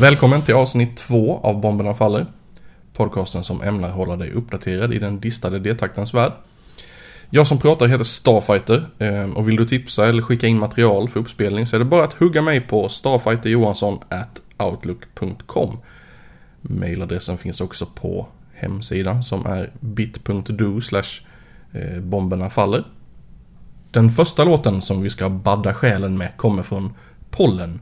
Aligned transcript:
Välkommen 0.00 0.42
till 0.42 0.54
avsnitt 0.54 0.96
två 0.96 1.40
av 1.42 1.60
Bomberna 1.60 1.94
Faller. 1.94 2.26
Podcasten 2.92 3.44
som 3.44 3.62
ämnar 3.62 3.90
hålla 3.90 4.16
dig 4.16 4.30
uppdaterad 4.30 4.94
i 4.94 4.98
den 4.98 5.20
distade 5.20 5.58
D-taktens 5.58 6.14
värld. 6.14 6.32
Jag 7.30 7.46
som 7.46 7.58
pratar 7.58 7.86
heter 7.86 8.04
Starfighter 8.04 8.86
ehm, 8.98 9.32
och 9.32 9.48
vill 9.48 9.56
du 9.56 9.64
tipsa 9.64 10.08
eller 10.08 10.22
skicka 10.22 10.46
in 10.46 10.58
material 10.58 11.08
för 11.08 11.20
uppspelning 11.20 11.66
så 11.66 11.76
är 11.76 11.78
det 11.78 11.84
bara 11.84 12.04
att 12.04 12.12
hugga 12.12 12.42
mig 12.42 12.60
på 12.60 12.88
starfighterjohansson@outlook.com. 12.88 15.78
Mailadressen 16.60 17.36
finns 17.36 17.60
också 17.60 17.86
på 17.86 18.26
hemsidan 18.54 19.22
som 19.22 19.46
är 19.46 19.70
bit.do 19.80 20.80
eh, 21.72 22.00
bomberna 22.00 22.50
faller. 22.50 22.84
Den 23.90 24.10
första 24.10 24.44
låten 24.44 24.82
som 24.82 25.02
vi 25.02 25.10
ska 25.10 25.28
badda 25.28 25.74
själen 25.74 26.18
med 26.18 26.36
kommer 26.36 26.62
från 26.62 26.92
Pollen. 27.30 27.80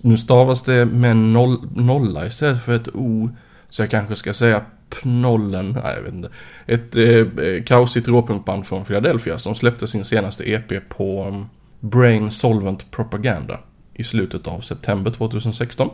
Nu 0.00 0.16
stavas 0.16 0.62
det 0.62 0.84
med 0.84 1.16
noll, 1.16 1.68
nolla 1.76 2.26
istället 2.26 2.64
för 2.64 2.76
ett 2.76 2.88
O. 2.94 3.30
Så 3.70 3.82
jag 3.82 3.90
kanske 3.90 4.16
ska 4.16 4.32
säga 4.32 4.62
Pnollen, 4.90 5.78
nej 5.84 5.94
jag 5.96 6.02
vet 6.02 6.14
inte. 6.14 6.28
Ett 6.66 6.96
eh, 6.96 7.44
eh 7.44 7.62
kaosigt 7.64 8.08
råpunkband 8.08 8.66
från 8.66 8.84
Philadelphia 8.84 9.38
som 9.38 9.54
släppte 9.54 9.86
sin 9.86 10.04
senaste 10.04 10.50
EP 10.50 10.88
på 10.88 11.24
um, 11.28 11.46
Brain 11.80 12.30
Solvent 12.30 12.90
Propaganda 12.90 13.60
i 13.94 14.04
slutet 14.04 14.46
av 14.46 14.60
september 14.60 15.10
2016. 15.10 15.90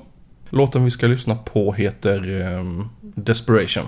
Låten 0.51 0.85
vi 0.85 0.91
ska 0.91 1.07
lyssna 1.07 1.35
på 1.35 1.73
heter 1.73 2.41
um, 2.59 2.89
Desperation. 3.01 3.85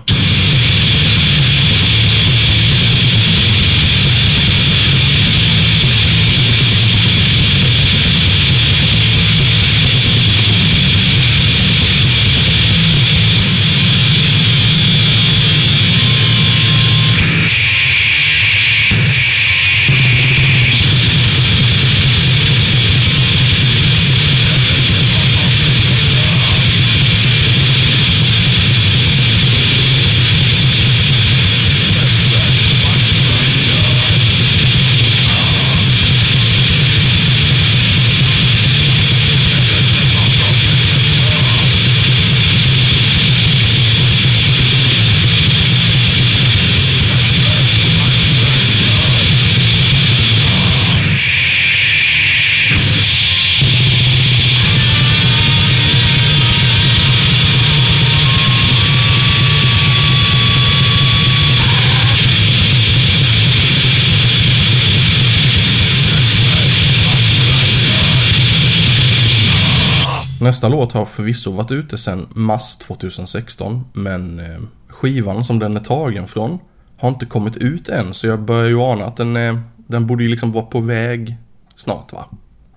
Nästa 70.43 70.69
låt 70.69 70.91
har 70.91 71.05
förvisso 71.05 71.51
varit 71.51 71.71
ute 71.71 71.97
sedan 71.97 72.27
mars 72.35 72.77
2016, 72.77 73.85
men 73.93 74.39
eh, 74.39 74.59
skivan 74.87 75.43
som 75.43 75.59
den 75.59 75.75
är 75.77 75.79
tagen 75.79 76.27
från 76.27 76.59
har 76.97 77.09
inte 77.09 77.25
kommit 77.25 77.57
ut 77.57 77.89
än, 77.89 78.13
så 78.13 78.27
jag 78.27 78.41
börjar 78.41 78.69
ju 78.69 78.81
ana 78.81 79.05
att 79.05 79.17
den, 79.17 79.35
är, 79.35 79.61
den 79.77 80.07
borde 80.07 80.23
ju 80.23 80.29
liksom 80.29 80.51
vara 80.51 80.65
på 80.65 80.79
väg 80.79 81.35
snart 81.75 82.13
va? 82.13 82.25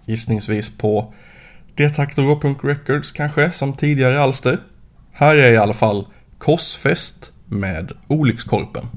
Gissningsvis 0.04 0.78
på 0.78 1.14
Detaktor 1.74 2.30
och 2.30 2.42
Punk 2.42 2.64
Records 2.64 3.12
kanske, 3.12 3.50
som 3.50 3.72
tidigare 3.72 4.22
alster. 4.22 4.58
Här 5.12 5.34
är 5.34 5.52
i 5.52 5.56
alla 5.56 5.74
fall 5.74 6.06
Korsfäst 6.38 7.32
med 7.46 7.92
Olyckskorpen. 8.06 8.88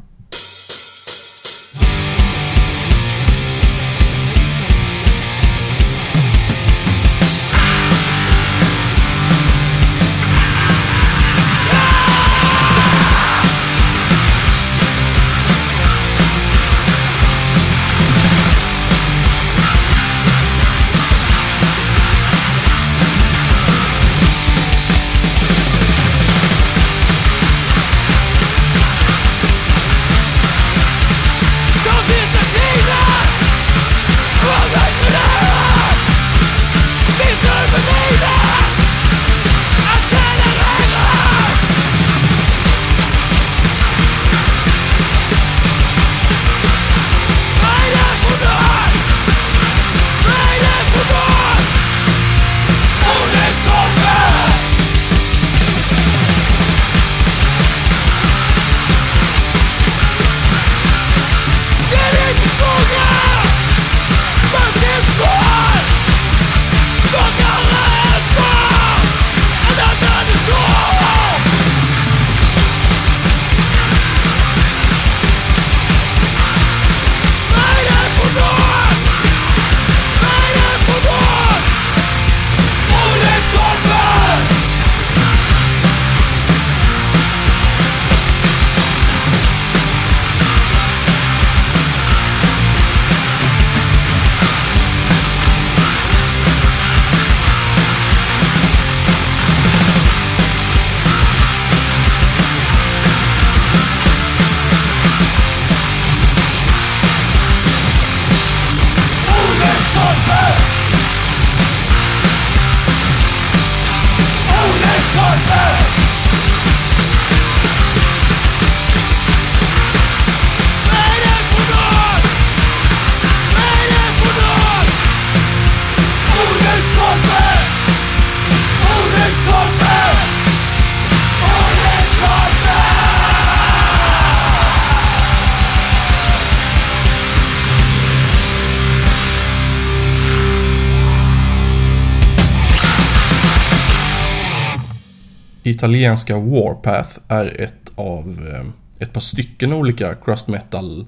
Italienska 145.69 146.37
Warpath 146.37 147.19
är 147.27 147.61
ett 147.61 147.91
av 147.95 148.49
eh, 148.53 148.69
ett 148.99 149.13
par 149.13 149.21
stycken 149.21 149.73
olika 149.73 150.15
crust 150.15 150.47
metal 150.47 151.05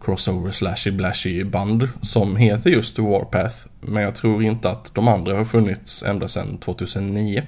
crossover 0.00 0.50
slashy 0.50 0.90
blashy 0.90 1.44
band 1.44 1.88
som 2.00 2.36
heter 2.36 2.70
just 2.70 2.98
Warpath. 2.98 3.56
Men 3.80 4.02
jag 4.02 4.14
tror 4.14 4.42
inte 4.42 4.70
att 4.70 4.94
de 4.94 5.08
andra 5.08 5.36
har 5.36 5.44
funnits 5.44 6.02
ända 6.02 6.28
sedan 6.28 6.58
2009. 6.58 7.42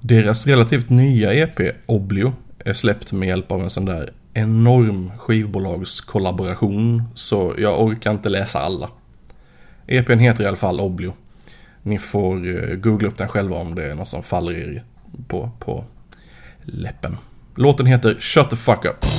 Deras 0.00 0.46
relativt 0.46 0.90
nya 0.90 1.34
EP, 1.34 1.60
Oblio, 1.86 2.32
är 2.64 2.72
släppt 2.72 3.12
med 3.12 3.28
hjälp 3.28 3.52
av 3.52 3.60
en 3.60 3.70
sån 3.70 3.84
där 3.84 4.10
enorm 4.34 5.10
skivbolagskollaboration, 5.18 7.02
så 7.14 7.54
jag 7.58 7.82
orkar 7.82 8.10
inte 8.10 8.28
läsa 8.28 8.58
alla. 8.58 8.90
EPn 9.86 10.18
heter 10.18 10.44
i 10.44 10.46
alla 10.46 10.56
fall 10.56 10.80
Oblio. 10.80 11.12
Ni 11.82 11.98
får 11.98 12.48
eh, 12.48 12.76
googla 12.76 13.08
upp 13.08 13.18
den 13.18 13.28
själva 13.28 13.56
om 13.56 13.74
det 13.74 13.90
är 13.90 13.94
något 13.94 14.08
som 14.08 14.22
faller 14.22 14.52
er 14.52 14.84
på, 15.28 15.50
på 15.58 15.84
läppen. 16.62 17.16
Låten 17.56 17.86
heter 17.86 18.16
Shut 18.20 18.50
the 18.50 18.56
fuck 18.56 18.84
up. 18.84 19.09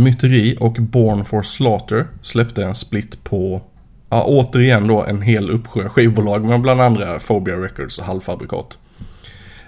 Myteri 0.00 0.56
och 0.60 0.72
Born 0.72 1.24
for 1.24 1.42
Slaughter 1.42 2.06
släppte 2.22 2.64
en 2.64 2.74
split 2.74 3.24
på, 3.24 3.62
ja 4.10 4.24
återigen 4.26 4.86
då 4.86 5.04
en 5.04 5.22
hel 5.22 5.50
uppsjö 5.50 5.88
skivbolag 5.88 6.44
med 6.44 6.60
bland 6.60 6.80
andra 6.80 7.18
Phobia 7.18 7.56
Records 7.56 7.98
och 7.98 8.04
halvfabrikat. 8.04 8.78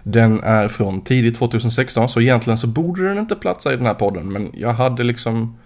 Den 0.02 0.40
är 0.40 0.68
från 0.68 1.00
tidigt 1.00 1.36
2016 1.38 2.08
så 2.08 2.20
egentligen 2.20 2.58
så 2.58 2.66
borde 2.66 3.08
den 3.08 3.18
inte 3.18 3.34
platsa 3.34 3.72
i 3.72 3.76
den 3.76 3.86
här 3.86 3.94
podden 3.94 4.32
men 4.32 4.50
jag 4.54 4.72
hade 4.72 5.02
liksom 5.02 5.56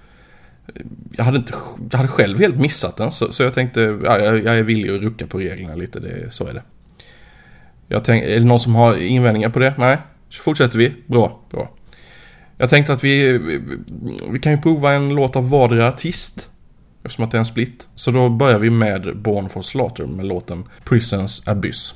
jag 1.13 1.25
hade, 1.25 1.37
inte, 1.37 1.55
jag 1.91 1.99
hade 1.99 2.09
själv 2.09 2.39
helt 2.39 2.59
missat 2.59 2.97
den 2.97 3.13
så, 3.13 3.33
så 3.33 3.43
jag 3.43 3.55
tänkte, 3.55 3.81
ja, 4.05 4.19
jag, 4.19 4.59
är 4.59 4.63
villig 4.63 4.95
att 4.95 5.01
rucka 5.01 5.27
på 5.27 5.39
reglerna 5.39 5.75
lite, 5.75 6.01
det, 6.01 6.33
så 6.35 6.47
är 6.47 6.55
det. 6.55 6.63
Jag 7.89 8.05
tänk, 8.05 8.25
är 8.25 8.41
det 8.41 8.47
någon 8.47 8.61
som 8.61 8.75
har 8.75 8.97
invändningar 8.97 9.51
på 9.51 9.59
det? 9.59 9.75
Nej? 9.79 9.99
Så 10.29 10.43
fortsätter 10.43 10.79
vi. 10.79 10.95
Bra, 11.07 11.41
bra. 11.51 11.71
Jag 12.59 12.69
tänkte 12.69 12.93
att 12.93 13.05
vi, 13.05 13.39
vi 14.31 14.39
kan 14.39 14.53
ju 14.53 14.59
prova 14.59 14.93
en 14.93 15.15
låt 15.15 15.37
av 15.37 15.51
vardera 15.51 15.89
artist. 15.89 16.49
Eftersom 17.05 17.25
att 17.25 17.31
det 17.31 17.37
är 17.37 17.39
en 17.39 17.45
split. 17.45 17.89
Så 17.95 18.11
då 18.11 18.29
börjar 18.29 18.59
vi 18.59 18.71
med 18.71 19.17
Born 19.23 19.49
for 19.49 19.63
Slaughter 19.63 20.07
med 20.07 20.27
låten 20.27 20.65
Prisons 20.85 21.49
Abyss. 21.49 21.95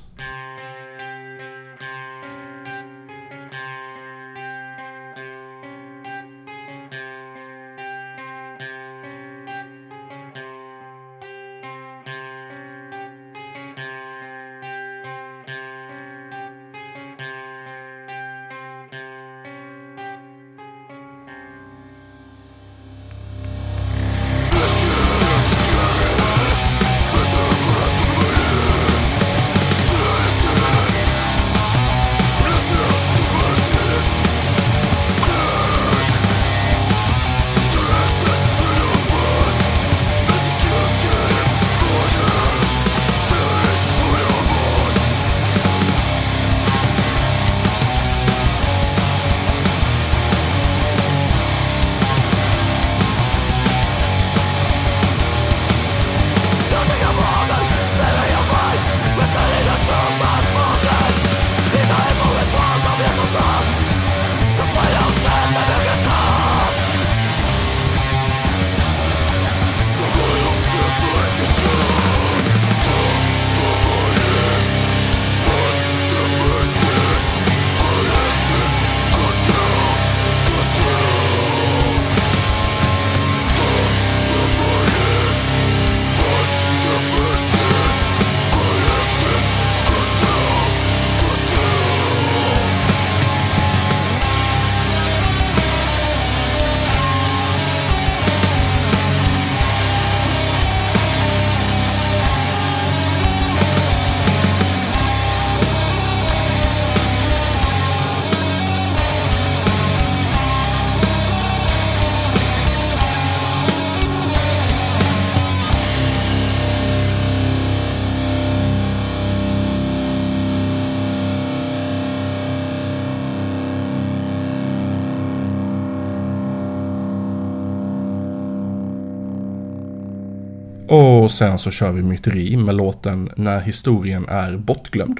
Och 131.30 131.34
sen 131.34 131.58
så 131.58 131.70
kör 131.70 131.92
vi 131.92 132.02
myteri 132.02 132.56
med 132.56 132.74
låten 132.74 133.30
När 133.36 133.60
historien 133.60 134.26
är 134.28 134.56
bortglömd. 134.56 135.18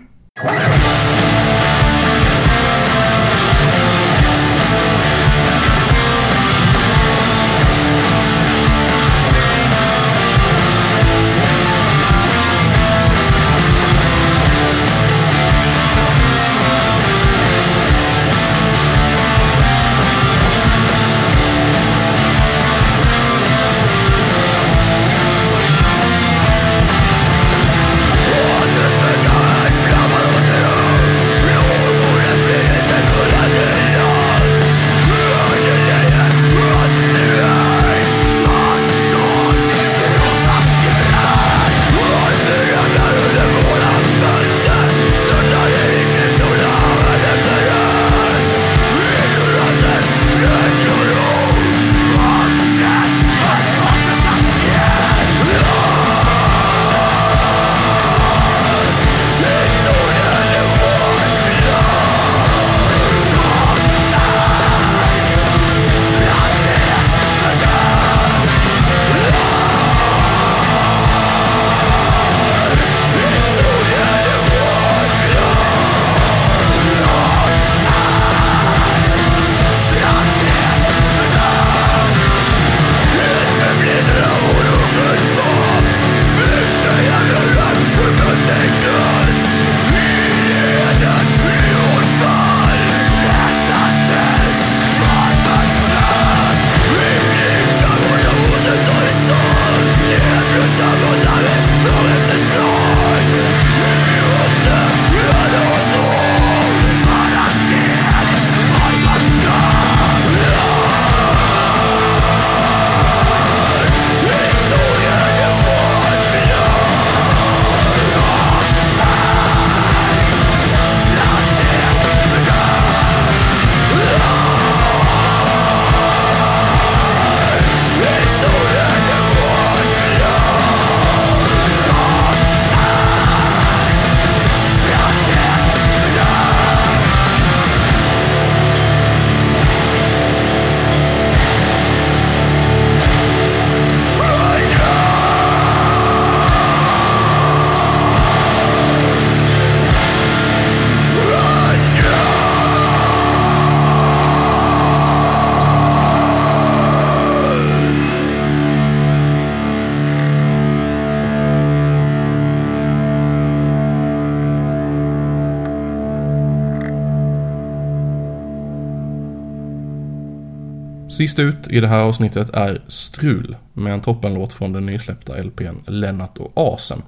Sist 171.11 171.38
ut 171.38 171.69
i 171.69 171.81
det 171.81 171.88
här 171.88 171.99
avsnittet 171.99 172.50
är 172.50 172.83
Strul 172.88 173.57
med 173.73 173.93
en 173.93 174.00
toppenlåt 174.00 174.52
från 174.52 174.73
den 174.73 174.87
nysläppta 174.87 175.43
LPn 175.43 175.76
Lennart 175.87 176.38
och 176.38 176.52
Asen. 176.55 177.02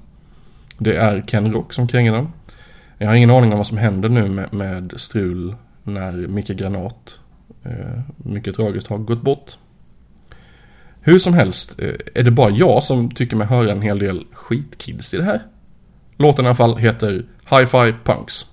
Det 0.77 0.95
är 0.95 1.21
Ken 1.21 1.53
Rock 1.53 1.73
som 1.73 1.87
kränger 1.87 2.13
den. 2.13 2.27
Jag 2.97 3.07
har 3.07 3.15
ingen 3.15 3.29
aning 3.29 3.51
om 3.51 3.57
vad 3.57 3.67
som 3.67 3.77
händer 3.77 4.09
nu 4.09 4.29
med, 4.29 4.53
med 4.53 4.93
Strul 4.97 5.55
när 5.83 6.11
Micke 6.11 6.47
Granat, 6.47 7.19
eh, 7.63 8.01
mycket 8.17 8.55
tragiskt, 8.55 8.87
har 8.87 8.97
gått 8.97 9.21
bort. 9.21 9.51
Hur 11.01 11.19
som 11.19 11.33
helst, 11.33 11.79
eh, 11.79 11.93
är 12.15 12.23
det 12.23 12.31
bara 12.31 12.49
jag 12.49 12.83
som 12.83 13.11
tycker 13.11 13.35
mig 13.35 13.47
höra 13.47 13.71
en 13.71 13.81
hel 13.81 13.99
del 13.99 14.25
skitkids 14.31 15.13
i 15.13 15.17
det 15.17 15.23
här? 15.23 15.41
Låten 16.17 16.45
i 16.45 16.47
alla 16.47 16.55
fall 16.55 16.77
heter 16.77 17.25
Hi-Fi 17.49 17.93
Punks. 18.03 18.45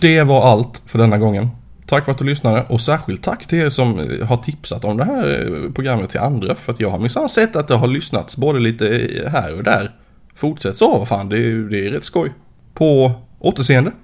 Det 0.00 0.22
var 0.22 0.42
allt 0.42 0.82
för 0.86 0.98
denna 0.98 1.18
gången. 1.18 1.48
Tack 1.86 2.04
för 2.04 2.12
att 2.12 2.18
du 2.18 2.24
lyssnade 2.24 2.64
och 2.68 2.80
särskilt 2.80 3.22
tack 3.22 3.46
till 3.46 3.58
er 3.58 3.68
som 3.68 4.00
eh, 4.00 4.26
har 4.26 4.36
tipsat 4.36 4.84
om 4.84 4.96
det 4.96 5.04
här 5.04 5.46
eh, 5.46 5.72
programmet 5.72 6.10
till 6.10 6.20
andra 6.20 6.54
för 6.54 6.72
att 6.72 6.80
jag 6.80 6.90
har 6.90 6.98
minsann 6.98 7.28
sett 7.28 7.56
att 7.56 7.68
det 7.68 7.74
har 7.74 7.88
lyssnats 7.88 8.36
både 8.36 8.60
lite 8.60 8.98
eh, 8.98 9.30
här 9.30 9.54
och 9.54 9.64
där. 9.64 9.90
Fortsätt 10.34 10.76
så, 10.76 10.98
vad 10.98 11.08
fan, 11.08 11.28
det 11.28 11.38
är, 11.38 11.70
det 11.70 11.86
är 11.86 11.90
rätt 11.90 12.04
skoj. 12.04 12.32
På 12.74 13.12
återseende. 13.38 13.92